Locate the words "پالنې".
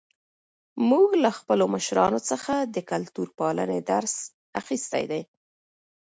3.39-3.79